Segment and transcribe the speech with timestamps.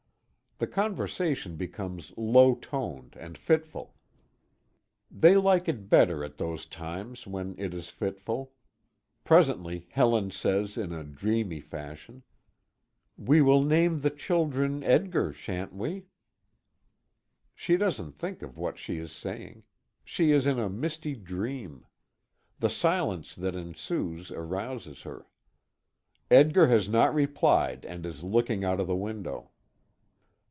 [0.61, 3.95] The conversation becomes low toned and fitful.
[5.09, 8.53] They like it better at those times when it is fitful.
[9.23, 12.21] Presently, Helen says in a dreamy fashion:
[13.17, 16.05] "We will name the children 'Edgar,' shan't we?"
[17.55, 19.63] She doesn't think of what she is saying.
[20.05, 21.87] She is in a misty dream.
[22.59, 25.25] The silence that ensues arouses her.
[26.29, 29.47] Edgar has not replied, and is looking out of the window.